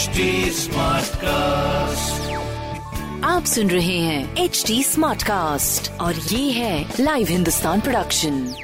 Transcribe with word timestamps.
HD 0.00 0.66
cast 1.14 2.30
आप 3.24 3.44
सुन 3.44 3.70
रहे 3.70 3.98
हैं 3.98 4.36
एच 4.36 4.64
डी 4.66 4.82
स्मार्ट 4.82 5.22
कास्ट 5.22 5.90
और 6.00 6.14
ये 6.14 6.50
है 6.50 6.94
लाइव 7.00 7.26
हिंदुस्तान 7.30 7.80
प्रोडक्शन 7.80 8.54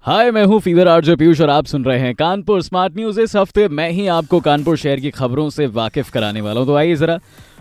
हाय 0.00 0.30
मैं 0.30 0.44
हूँ 0.44 0.60
फीवर 0.60 0.88
आरजे 0.88 1.16
पीयूष 1.16 1.40
और 1.40 1.50
आप 1.50 1.66
सुन 1.66 1.84
रहे 1.84 1.98
हैं 1.98 2.14
कानपुर 2.14 2.62
स्मार्ट 2.62 2.96
न्यूज़ 2.96 3.20
इस 3.20 3.36
हफ़्ते 3.36 3.68
मैं 3.68 3.90
ही 3.90 4.06
आपको 4.06 4.40
कानपुर 4.40 4.76
शहर 4.76 5.00
की 5.00 5.10
खबरों 5.10 5.50
से 5.50 5.66
वाकिफ 5.66 6.10
कराने 6.10 6.40
वाला 6.40 6.60
हूँ। 6.60 6.66
तो 6.66 6.74
आइए 6.74 6.96
जरा 6.96 7.18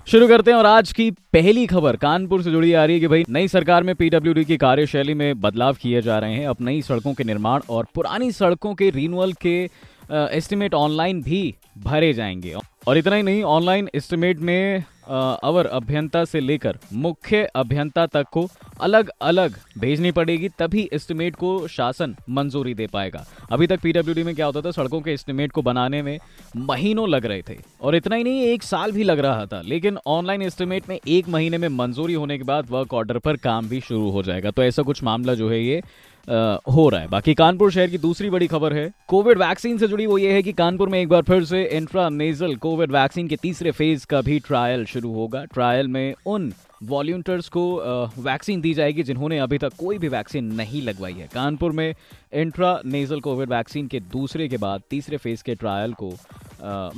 शुरू 0.08 0.28
करते 0.28 0.52
हैं 0.52 0.58
और 0.58 0.66
आज 0.66 0.92
की 0.94 1.10
पहली 1.34 1.66
खबर। 1.68 1.96
कानपुर 1.96 2.42
से 2.44 2.52
जुड़ी 2.52 2.74
आ 2.74 2.84
रही 2.86 2.96
है 2.96 3.00
कि 3.00 3.08
भाई, 3.08 3.24
नई 3.30 3.48
सरकार 3.48 3.84
में 3.84 3.94
पीडब्ल्यूडी 3.96 4.44
की 4.46 4.58
कार्यशैली 4.58 5.14
में 5.14 5.40
बदलाव 5.42 5.74
किए 5.74 6.02
जा 6.02 6.18
रहे 6.20 6.34
हैं। 6.34 6.48
अब 6.48 6.58
नई 6.62 6.82
सड़कों 6.82 7.14
के 7.14 7.24
निर्माण 7.24 7.62
और 7.70 7.88
पुरानी 7.96 8.32
सड़कों 8.32 8.74
के 8.76 8.90
रिन्यूअल 8.90 9.34
के 9.42 9.58
एस्टिमेट 10.12 10.74
ऑनलाइन 10.74 11.22
भी 11.22 11.56
भरे 11.78 12.14
जाएँगे। 12.14 12.54
और 12.88 12.98
इतना 12.98 13.16
ही 13.16 13.24
नहीं 13.24 13.44
ऑनलाइन 13.44 13.90
एस्टिमेट 13.96 14.40
में 14.40 14.84
अवर 15.10 15.66
अभियंता 15.66 16.24
से 16.26 16.40
लेकर 16.40 16.78
मुख्य 16.94 17.44
अभियंता 17.56 18.06
तक 18.06 18.26
को 18.32 18.48
अलग 18.80 19.10
अलग 19.22 19.56
भेजनी 19.80 20.12
पड़ेगी, 20.12 20.50
तभी 20.50 20.90
एस्टिमेट 20.94 21.36
को 21.36 21.68
शासन 21.68 22.16
मंजूरी 22.30 22.74
दे 22.74 22.88
पाएगा। 22.88 23.26
अभी 23.52 23.68
तक 23.68 23.80
पीडब्ल्यूडी 23.80 24.24
में 24.24 24.34
क्या 24.36 24.46
होता 24.46 24.62
था, 24.62 24.72
सड़कों 24.72 25.02
के 25.02 25.12
एस्टिमेट 25.12 25.52
को 25.52 25.62
बनाने 25.62 26.02
में 26.02 26.18
महीनों 26.58 27.08
लग 27.10 27.26
रहे 27.26 27.42
थे, 27.42 27.58
और 27.82 27.96
इतना 27.96 28.16
ही 28.16 28.24
नहीं, 28.24 28.42
एक 28.44 28.64
साल 28.64 28.92
भी 28.92 29.04
लग 29.04 29.20
रहा 29.20 29.46
था, 29.46 29.62
लेकिन 29.62 29.98
ऑनलाइन 30.08 30.42
एस्टिमेट 30.42 30.90
में 30.90 31.00
एक 31.00 31.30
महीने 31.30 31.58
में 31.58 31.68
मंजूरी 31.70 32.14
होने 32.14 32.38
के 32.38 32.44
बाद 32.44 32.68
वर्क 32.72 32.94
ऑर्डर 32.94 33.20
पर 33.20 33.38
काम 33.38 33.70
भी 33.70 33.82
शुरू 33.82 34.10
हो 34.10 34.24
जाएगा। 34.24 34.52
तो 34.52 34.64
ऐसा 34.64 34.84
कुछ 34.84 35.04
मामला 35.04 35.34
जो 35.34 35.50
है 35.50 35.64
ये 35.64 35.82
हो 36.28 36.88
रहा 36.90 37.02
है। 37.02 37.08
बाकी 37.08 37.34
कानपुर 37.34 37.72
शहर 37.72 37.90
की 37.90 37.98
दूसरी 37.98 38.30
बड़ी 38.30 38.48
खबर 38.48 38.74
है 38.74 38.90
कोविड 39.08 39.38
वैक्सीन 39.38 39.78
से 39.78 39.88
जुड़ी 39.88 40.06
वो 40.06 40.18
ये 40.18 40.32
है 40.34 40.42
कि 40.44 40.54
कानपुर 40.54 40.90
में 40.90 41.00
एक 41.00 41.10
बार 41.10 41.22
फिर 41.22 41.44
से 41.46 41.64
इंट्रानेजल 41.68 42.56
कोविड 42.56 42.92
वैक्सीन 42.92 43.28
के 43.28 43.36
तीसरे 43.36 43.72
फ़ेज़ 43.72 44.06
का 44.06 44.22
भी 44.22 44.40
ट्रायल 44.40 44.86
शुरू 44.86 45.12
होगा। 45.14 45.44
ट्रायल 45.46 45.88
में 45.88 46.14
उन 46.26 46.52
वॉल्टियर्स 46.84 47.48
को 47.50 47.64
वैक्सीन 48.20 48.62
दी 48.62 48.74
जाएगी 48.74 49.04
जिन्होंने 49.04 49.38
अभी 49.40 49.58
तक 49.58 49.74
कोई 49.80 49.98
भी 49.98 50.08
वैक्सीन 50.08 50.54
नहीं 50.54 50.82
लगवाई 50.82 51.14
है। 51.14 51.28
कानपुर 51.28 51.72
में 51.72 51.94
इंट्रा 52.34 52.80
नेजल 52.86 53.20
कोविड 53.20 53.50
वैक्सीन 53.50 53.88
के 53.88 54.00
दूसरे 54.00 54.48
के 54.48 54.58
बाद, 54.58 54.82
तीसरे 54.90 55.18
फ़ेज़ 55.18 55.44
के 55.44 55.56
ट्रायल 55.56 55.94
को 55.94 56.12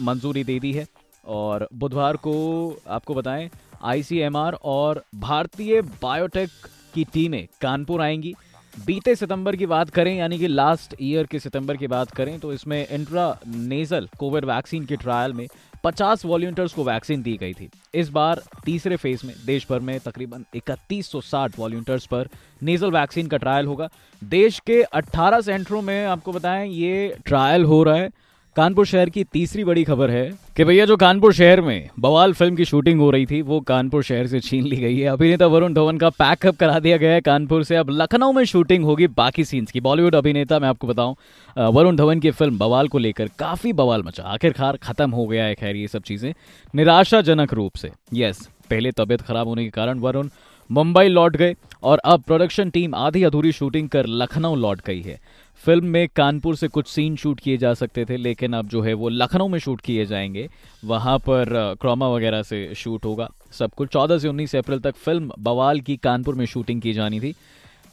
मंजूरी 0.03 0.43
दे 0.43 0.59
दी 0.59 0.71
है। 0.73 0.85
और 1.25 1.67
बुधवार 1.73 2.17
को, 2.17 2.79
आपको 2.87 3.13
बताएँ, 3.13 3.49
आईसीएमआर 3.83 4.53
और 4.63 5.03
भारतीय 5.15 5.81
बायोटेक 5.81 6.49
की 6.93 7.03
टीमें 7.03 7.47
कानपुर 7.61 8.01
आएँगी। 8.01 8.33
बीते 8.77 9.15
सितंबर 9.15 9.55
की 9.55 9.65
बात 9.65 9.89
करें, 9.89 10.15
यानी 10.15 10.37
कि 10.39 10.47
लास्ट 10.47 10.95
ईयर 11.01 11.25
के 11.25 11.39
सितंबर 11.39 11.77
की 11.77 11.87
बात 11.87 12.11
करें 12.11 12.37
तो 12.39 12.51
इसमें 12.53 12.87
इंट्रा 12.87 13.39
नेजल 13.47 14.07
कोविड 14.19 14.45
वैक्सीन 14.45 14.85
के 14.85 14.95
ट्रायल 14.95 15.33
में 15.33 15.47
50 15.83 16.25
वॉल्टियर्स 16.25 16.73
को 16.73 16.83
वैक्सीन 16.83 17.21
दी 17.21 17.35
गई 17.37 17.53
थी। 17.53 17.69
इस 17.93 18.09
बार 18.09 18.41
तीसरे 18.65 18.95
फ़ेज़ 18.95 19.25
में 19.25 19.33
देश 19.45 19.65
भर 19.69 19.79
में 19.79 19.99
तकरीबन 19.99 20.45
3160 20.55 21.59
वॉल्टियर्स 21.59 22.05
पर 22.05 22.29
नेजल 22.63 22.91
वैक्सीन 22.91 23.27
का 23.27 23.37
ट्रायल 23.37 23.65
होगा। 23.65 23.89
देश 24.21 24.59
के 24.67 24.81
18 24.83 25.41
सेंटरों 25.41 25.81
में, 25.81 26.05
आपको 26.05 26.31
बताएँ, 26.31 26.69
ये 26.69 27.17
ट्रायल 27.25 27.63
हो 27.63 27.83
रहा 27.83 27.95
है। 27.95 28.09
कानपुर 28.57 28.85
शहर 28.85 29.09
की 29.09 29.23
तीसरी 29.23 29.63
बड़ी 29.63 29.83
खबर 29.83 30.11
है 30.11 30.23
कि 30.57 30.63
भैया, 30.63 30.85
जो 30.85 30.95
कानपुर 30.97 31.33
शहर 31.33 31.59
में 31.61 31.89
बवाल 31.99 32.31
फ़िल्म 32.33 32.55
की 32.55 32.65
शूटिंग 32.65 32.99
हो 32.99 33.09
रही 33.11 33.25
थी, 33.25 33.41
वो 33.41 33.59
कानपुर 33.61 34.03
शहर 34.03 34.27
से 34.27 34.39
छीन 34.39 34.65
ली 34.65 34.75
गई 34.75 34.97
है। 34.99 35.07
अभिनेता 35.07 35.47
वरुण 35.47 35.73
धवन 35.73 35.97
का 35.97 36.09
पैकअप 36.11 36.55
करा 36.55 36.79
दिया 36.79 36.97
गया 36.97 37.11
है 37.11 37.21
कानपुर 37.21 37.63
से। 37.63 37.75
अब 37.75 37.89
लखनऊ 37.91 38.31
में 38.31 38.43
शूटिंग 38.45 38.83
होगी 38.83 39.07
बाकी 39.13 39.43
सीन्स 39.43 39.71
की। 39.71 39.81
बॉलीवुड 39.81 40.15
अभिनेता, 40.15 40.59
मैं 40.59 40.69
आपको 40.69 40.87
बताऊँ 40.87 41.15
वरुण 41.57 41.95
धवन 41.95 42.19
की 42.19 42.31
फ़िल्म 42.31 42.57
बवाल 42.57 42.87
को 42.87 42.97
लेकर 42.97 43.29
काफ़ी 43.39 43.73
बवाल 43.73 44.03
मचा। 44.03 44.23
आखिरकार 44.25 44.77
खत्म 44.77 45.09
हो 45.11 45.27
गया 45.27 45.45
है, 45.45 45.55
खैर, 45.55 45.75
ये 45.75 45.87
सब 45.87 46.01
चीज़ें। 46.01 46.33
निराशाजनक 46.73 47.53
रूप 47.53 47.75
से। 47.75 47.91
यस 48.13 48.47
पहले 48.69 48.91
तबियत 48.91 49.21
खराब 49.21 49.47
होने 49.47 49.63
के 49.63 49.69
कारण 49.71 49.99
वरुण 49.99 50.29
मुंबई 50.71 51.07
लौट 51.07 51.35
गए 51.35 51.55
और 51.83 51.99
अब 52.05 52.21
प्रोडक्शन 52.21 52.69
टीम 52.69 52.95
आधी 52.95 53.23
अधूरी 53.23 53.51
शूटिंग 53.51 53.89
कर 53.89 54.05
लखनऊ 54.05 54.55
लौट 54.55 54.81
गई 54.85 55.01
है। 55.01 55.19
फ़िल्म 55.63 55.85
में 55.85 56.07
कानपुर 56.15 56.55
से 56.55 56.67
कुछ 56.67 56.87
सीन 56.87 57.15
शूट 57.15 57.39
किए 57.39 57.57
जा 57.57 57.73
सकते 57.73 58.05
थे, 58.05 58.17
लेकिन 58.17 58.53
अब 58.53 58.67
जो 58.67 58.81
है 58.81 58.93
वो 58.93 59.09
लखनऊ 59.09 59.47
में 59.47 59.59
शूट 59.59 59.81
किए 59.81 60.05
जाएँगे। 60.05 60.47
वहाँ 60.85 61.17
पर 61.19 61.75
क्रोमा 61.81 62.09
वगैरह 62.09 62.43
से 62.43 62.73
शूट 62.75 63.05
होगा। 63.05 63.29
सब 63.51 63.71
कुछ 63.71 63.89
चौदह 63.89 64.17
से 64.17 64.27
उन्नीस 64.27 64.55
अप्रैल 64.55 64.79
तक 64.79 64.95
फ़िल्म 64.95 65.31
बवाल 65.39 65.79
की 65.79 65.97
कानपुर 65.97 66.35
में 66.35 66.45
शूटिंग 66.45 66.81
की 66.81 66.93
जानी 66.93 67.19
थी। 67.19 67.33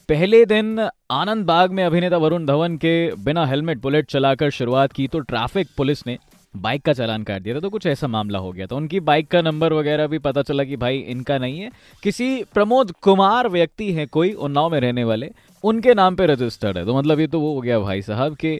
पहले 0.09 0.45
दिन 0.45 0.89
आनंद 1.11 1.45
बाग 1.45 1.71
में 1.71 1.83
अभिनेता 1.83 2.17
वरुण 2.17 2.45
धवन 2.45 2.75
के 2.77 3.15
बिना 3.15 3.45
हेलमेट 3.45 3.81
बुलेट 3.81 4.09
चलाकर 4.09 4.49
शुरुआत 4.49 4.91
की 4.91 5.07
तो 5.07 5.19
ट्रैफ़िक 5.19 5.67
पुलिस 5.77 6.07
ने 6.07 6.17
बाइक 6.55 6.81
का 6.81 6.93
चालान 6.93 7.23
काट 7.23 7.41
दिया 7.41 7.55
था 7.55 7.59
तो 7.59 7.69
कुछ 7.69 7.85
ऐसा 7.85 8.07
मामला 8.07 8.39
हो 8.39 8.51
गया 8.51 8.65
था। 8.67 8.75
उनकी 8.75 8.99
बाइक 9.01 9.27
का 9.27 9.41
नंबर 9.41 9.73
वगैरह 9.73 10.07
भी 10.07 10.17
पता 10.19 10.41
चला 10.41 10.63
कि 10.63 10.75
भाई 10.77 10.97
इनका 10.99 11.37
नहीं 11.37 11.59
है। 11.59 11.69
किसी 12.03 12.43
प्रमोद 12.53 12.91
कुमार 13.01 13.49
व्यक्ति 13.49 13.91
है 13.93 14.05
कोई, 14.05 14.31
उन्नाव 14.31 14.69
में 14.69 14.79
रहने 14.79 15.03
वाले, 15.03 15.31
उनके 15.63 15.93
नाम 15.93 16.15
पे 16.15 16.25
रजिस्टर्ड 16.25 16.77
है। 16.77 16.85
तो 16.85 16.97
मतलब 16.97 17.19
ये 17.19 17.27
तो 17.27 17.39
वो 17.39 17.53
हो 17.55 17.61
गया 17.61 17.79
भाई 17.79 18.01
साहब 18.01 18.35
के 18.35 18.59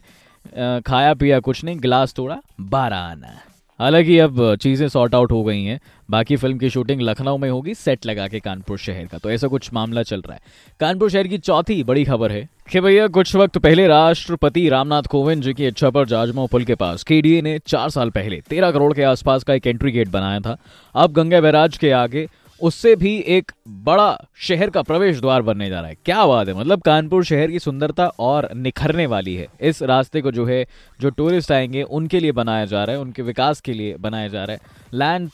खाया 0.82 1.14
पिया 1.14 1.40
कुछ 1.40 1.64
नहीं, 1.64 1.80
गिलास 1.80 2.14
तोड़ा 2.14 2.42
बारह 2.62 2.98
आना। 2.98 3.40
हालाँकि 3.80 4.18
अब 4.20 4.56
चीज़ें 4.56 4.88
सॉर्ट 4.88 5.16
आउट 5.16 5.32
हो 5.32 5.44
गई 5.44 5.64
हैं। 5.64 5.80
बाकी 6.10 6.36
फ़िल्म 6.36 6.58
की 6.58 6.70
शूटिंग 6.70 7.02
लखनऊ 7.02 7.38
में 7.38 7.50
होगी, 7.50 7.74
सेट 7.74 8.06
लगा 8.06 8.28
के 8.28 8.40
कानपुर 8.40 8.78
शहर 8.78 9.06
का। 9.06 9.18
तो 9.18 9.32
ऐसा 9.32 9.48
कुछ 9.48 9.72
मामला 9.74 10.04
चल 10.04 10.22
रहा 10.22 10.34
है। 10.34 10.42
कानपुर 10.80 11.10
शहर 11.10 11.28
की 11.28 11.38
चौथी 11.38 11.84
बड़ी 11.84 12.06
खबर 12.06 12.32
है 12.32 12.48
कि 12.68 12.80
भैया, 12.82 13.08
कुछ 13.08 13.36
वक्त 13.36 13.58
पहले 13.58 13.86
राष्ट्रपति 13.88 14.68
रामनाथ 14.70 15.04
कोविंद 15.04 15.44
जी 15.44 15.54
की 15.54 15.66
इच्छा 15.68 15.90
पर 15.90 16.06
जाजमा 16.06 16.46
पुल 16.46 16.64
के 16.64 16.76
पास 16.76 17.04
केडीए 17.04 17.42
ने 17.42 17.58
चार 17.60 17.90
साल 17.90 18.10
पहले 18.10 18.42
तेरह 18.50 18.72
करोड़ 18.72 18.94
के 18.94 19.04
आसपास 19.04 19.44
का 19.44 19.54
एक 19.54 19.68
एंट्री 19.68 19.92
गेट 19.92 20.08
बनाया 20.08 20.40
था। 20.40 20.58
अब 20.96 21.12
गंगा 21.12 21.42
बैराज 21.42 21.78
के 21.78 21.92
आगे 21.92 22.28
उससे 22.62 22.96
भी 22.96 23.18
एक 23.18 23.52
बड़ा 23.68 24.18
शहर 24.40 24.70
का 24.70 24.82
प्रवेश 24.82 25.20
द्वार 25.20 25.42
बनने 25.42 25.70
जा 25.70 25.80
रहा 25.80 25.90
है। 25.90 25.96
क्या 26.06 26.26
बात 26.26 26.48
है 26.48 26.54
मतलब 26.54 26.82
कानपुर 26.82 27.24
शहर 27.24 27.52
की 27.52 27.60
सुंदरता 27.60 28.08
और 28.20 28.50
निखरने 28.56 29.06
वाली 29.06 29.36
है। 29.36 29.48
इस 29.62 29.82
रास्ते 29.84 30.22
को 30.22 30.32
जो 30.32 30.46
है, 30.46 30.66
जो 31.00 31.10
टूरिस्ट 31.10 31.52
आएँगे, 31.52 31.84
उनके 31.84 32.20
लिए 32.20 32.32
बनाया 32.32 32.66
जा 32.66 32.84
रहा 32.84 32.96
है, 32.96 33.02
उनके 33.02 33.22
विकास 33.22 33.62
के 33.62 33.74
लिए 33.74 33.96
बनाया 33.98 34.28
जा 34.28 34.44
रहा 34.44 34.54
है। 34.54 34.84
लैंड 34.94 35.30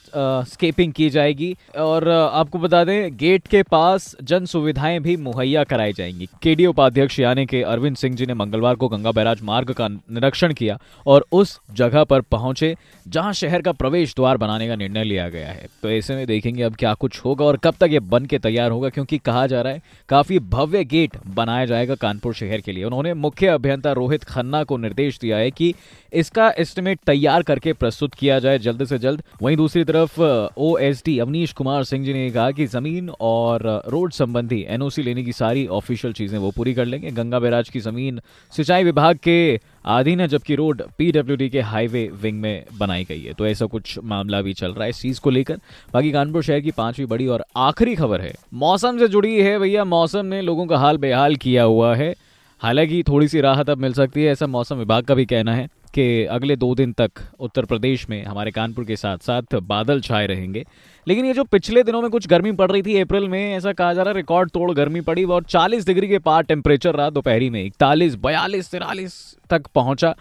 स्केपिंग 0.47 0.93
की 0.93 1.09
जाएगी 1.09 1.55
और 1.77 2.07
आपको 2.09 2.59
बता 2.59 2.83
दें 2.83 3.17
गेट 3.17 3.47
के 3.47 3.63
पास 3.63 4.15
जन 4.23 4.45
सुविधाएँ 4.45 4.99
भी 4.99 5.15
मुहैया 5.17 5.63
कराई 5.63 5.93
जाएँगी। 5.93 6.29
केडी 6.43 6.65
उपाध्यक्ष 6.65 7.19
यानी 7.19 7.45
के 7.45 7.61
अरविंद 7.63 7.95
सिंह 7.95 8.15
जी 8.15 8.25
ने 8.25 8.33
मंगलवार 8.33 8.75
को 8.75 8.87
गंगा 8.87 9.11
बैराज 9.11 9.41
मार्ग 9.41 9.71
का 9.71 9.87
निरीक्षण 9.87 10.53
किया 10.53 10.79
और 11.07 11.25
उस 11.31 11.59
जगह 11.73 12.03
पर 12.03 12.21
पहुँचे, 12.21 12.75
जहाँ 13.07 13.33
शहर 13.33 13.61
का 13.61 13.71
प्रवेश 13.71 14.15
द्वार 14.15 14.37
बनाने 14.37 14.67
का 14.67 14.75
निर्णय 14.75 15.03
लिया 15.03 15.29
गया 15.29 15.47
है। 15.47 15.67
तो 15.83 15.89
ऐसे 15.89 16.15
में 16.15 16.25
देखेंगे 16.27 16.63
अब 16.63 16.75
क्या 16.75 16.93
कुछ 16.93 17.10
होगा 17.19 17.45
और 17.45 17.57
कब 17.57 17.75
तक 17.79 17.89
ये 17.91 17.99
बन 18.01 18.25
के 18.25 18.39
तैयार 18.39 18.71
होगा, 18.71 18.89
क्योंकि 18.89 19.17
कहा 19.17 19.45
जा 19.47 19.61
रहा 19.61 19.73
है, 19.73 19.81
काफ़ी 20.09 20.39
भव्य 20.39 20.83
गेट 20.85 21.17
बनाया 21.27 21.65
जाएगा 21.65 21.95
कानपुर 21.95 22.33
शहर 22.33 22.61
के 22.61 22.71
लिए। 22.71 22.83
उन्होंने 22.83 23.13
मुख्य 23.15 23.47
अभियंता 23.47 23.91
रोहित 23.91 24.23
खन्ना 24.23 24.63
को 24.63 24.77
निर्देश 24.77 25.19
दिया 25.19 25.37
है 25.37 25.51
कि 25.51 25.73
इसका 26.13 26.49
एस्टिमेट 26.59 26.99
तैयार 27.05 27.43
करके 27.43 27.73
प्रस्तुत 27.73 28.13
किया 28.13 28.39
जाए 28.39 28.59
जल्द 28.59 28.85
से 28.85 28.97
जल्द। 28.99 29.23
वहीं 29.41 29.57
दूसरी 29.57 29.83
तरफ़, 29.83 30.19
O 30.57 30.77
S 30.79 31.01
D 31.05 31.17
Avneesh 31.19 31.53
Kumar 31.53 31.83
Singh 31.83 32.05
ji 32.05 32.13
ने 32.13 32.29
कहा 32.31 32.51
कि 32.51 32.65
ज़मीन 32.67 33.09
और 33.21 33.65
रोड 33.87 34.11
संबंधी 34.11 34.65
एनओसी 34.69 35.03
लेने 35.03 35.23
की 35.23 35.33
सारी 35.33 35.65
ऑफिशियल 35.69 36.13
चीज़ें 36.13 36.37
वो 36.39 36.51
पूरी 36.51 36.73
कर 36.73 36.85
लेंगे। 36.85 37.11
गंगा 37.11 37.39
बैराज 37.39 37.69
की 37.69 37.79
ज़मीन 37.79 38.19
सिंचाई 38.53 38.83
विभाग 38.83 39.17
के 39.17 39.59
अधीन 39.87 40.19
है, 40.21 40.27
जबकि 40.27 40.55
रोड 40.55 40.81
पीडब्ल्यूडी 40.97 41.49
के 41.49 41.61
हाईवे 41.61 42.09
विंग 42.21 42.39
में 42.41 42.65
बनाई 42.77 43.03
गई 43.03 43.21
है। 43.21 43.33
तो 43.33 43.47
ऐसा 43.47 43.65
कुछ 43.65 43.97
मामला 44.03 44.41
भी 44.41 44.53
चल 44.53 44.73
रहा 44.73 44.83
है 44.83 44.89
इस 44.89 45.01
चीज़ 45.01 45.19
को 45.21 45.29
लेकर। 45.29 45.59
बाकी 45.93 46.11
कानपुर 46.11 46.43
शहर 46.43 46.59
की 46.59 46.71
पांचवी 46.71 47.00
बड़ी 47.05 47.27
और 47.27 47.45
आखिरी 47.57 47.95
खबर 47.95 48.21
है। 48.21 48.33
मौसम 48.53 48.99
से 48.99 49.07
जुड़ी 49.07 49.41
है 49.41 49.59
भैया, 49.59 49.83
मौसम 49.83 50.25
ने 50.25 50.41
लोगों 50.41 50.65
का 50.65 50.77
हाल 50.77 50.97
बेहाल 50.97 51.35
किया 51.35 51.63
हुआ 51.63 51.95
है। 51.95 52.15
हालाँकि 52.59 53.03
थोड़ी 53.03 53.27
सी 53.27 53.41
राहत 53.41 53.69
अब 53.69 53.77
मिल 53.77 53.93
सकती 53.93 54.23
है, 54.23 54.31
ऐसा 54.31 54.47
मौसम 54.47 54.75
विभाग 54.75 55.03
का 55.03 55.15
भी 55.15 55.25
कहना 55.25 55.55
है 55.55 55.67
कि 55.93 56.25
अगले 56.25 56.55
दो 56.55 56.75
दिन 56.75 56.93
तक 56.93 57.11
उत्तर 57.39 57.65
प्रदेश 57.65 58.09
में 58.09 58.25
हमारे 58.25 58.51
कानपुर 58.51 58.85
के 58.85 58.95
साथ 58.95 59.17
साथ 59.17 59.55
बादल 59.55 60.01
छाए 60.01 60.27
रहेंगे। 60.27 60.65
लेकिन 61.07 61.25
ये 61.25 61.33
जो 61.33 61.43
पिछले 61.43 61.83
दिनों 61.83 62.01
में 62.01 62.11
कुछ 62.11 62.27
गर्मी 62.27 62.51
पड़ 62.51 62.71
रही 62.71 62.81
थी 62.81 62.99
अप्रैल 62.99 63.29
में, 63.29 63.55
ऐसा 63.55 63.73
कहा 63.73 63.93
जा 63.93 64.01
रहा 64.01 64.11
है, 64.11 64.15
रिकॉर्ड 64.15 64.49
तोड़ 64.49 64.71
गर्मी 64.71 65.01
पड़ी 65.01 65.23
और 65.23 65.43
40 65.43 65.85
डिग्री 65.85 66.07
के 66.07 66.19
पार 66.19 66.43
टेम्परेचर 66.43 66.95
रहा 66.95 67.09
दोपहरी 67.09 67.49
में 67.49 67.63
इकतालीस, 67.63 68.15
बयालीस, 68.15 68.71
तिरालीस 68.71 69.35
तक 69.49 69.67
पहुँचा। 69.75 70.15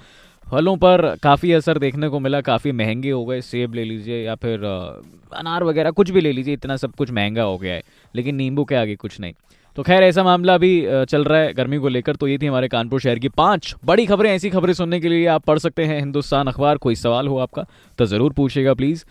फलों 0.50 0.76
पर 0.76 1.02
काफ़ी 1.23 1.52
असर 1.52 1.79
देखने 1.79 2.08
को 2.08 2.19
मिला, 2.20 2.41
काफ़ी 2.41 2.73
महँगे 2.73 3.11
हो 3.11 3.25
गए, 3.25 3.41
सेब 3.41 3.75
ले 3.75 3.85
लीजिए 3.85 4.23
या 4.25 4.35
फिर 4.35 4.64
अनार 4.64 5.64
वगैरह, 5.64 5.91
कुछ 5.91 6.11
भी 6.11 6.20
ले 6.20 6.32
लीजिए, 6.32 6.55
इतना 6.55 6.76
सब 6.76 6.94
कुछ 6.94 7.11
महँगा 7.11 7.43
हो 7.43 7.56
गया 7.58 7.75
है, 7.75 7.82
लेकिन 8.14 8.35
नींबू 8.37 8.64
के 8.64 8.75
आगे 8.75 8.97
कुछ 8.97 9.20
नहीं। 9.20 9.32
तो 9.76 9.82
खैर, 9.82 10.02
ऐसा 10.02 10.23
मामला 10.25 10.55
अभी 10.55 10.73
चल 11.08 11.25
रहा 11.25 11.41
है 11.41 11.52
गर्मी 11.55 11.79
को 11.79 11.88
लेकर 11.88 12.17
तो 12.17 12.29
ये 12.29 12.38
थी 12.38 12.47
हमारे 12.47 12.69
कानपुर 12.69 13.00
शहर 13.00 13.19
की 13.19 13.29
पाँच 13.31 13.75
बड़ी 13.85 14.06
खबरें। 14.06 14.31
ऐसी 14.31 14.50
खबरें 14.50 14.73
सुनने 14.75 15.00
के 15.00 15.08
लिए 15.08 15.26
आप 15.29 15.44
पढ़ 15.44 15.58
सकते 15.58 15.85
हैं 15.85 15.99
हिंदुस्तान 15.99 16.47
अखबार, 16.47 16.76
कोई 16.79 16.94
सवाल 16.96 17.29
हो 17.29 17.38
आपका 17.38 17.67
तो 17.99 18.06
ज़रूर 18.06 18.32
पूछिएगा 18.32 18.75
please 18.75 19.05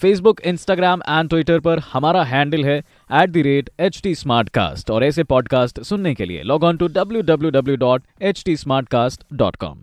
Facebook 0.00 0.40
Instagram 0.40 1.02
and 1.08 1.28
Twitter 1.28 1.60
पर 1.60 1.78
हमारा 1.92 2.24
हैंडल 2.24 2.64
है 2.64 2.78
at 3.12 3.30
the 3.30 3.42
rate 3.42 3.70
H 3.80 4.00
T 4.04 4.14
और 4.90 5.04
ऐसे 5.04 5.24
पॉडकास्ट 5.24 5.80
सुनने 5.82 6.14
के 6.14 6.24
लिए 6.24 6.42
log 6.42 6.64
on 6.64 6.76
to 6.76 6.88
W 6.90 7.22
W 7.22 7.50
W 7.50 7.76
dot 7.76 8.02
H 8.22 8.42
T 8.44 8.56
Smartcast 8.88 9.24
dot 9.32 9.56
com 9.56 9.82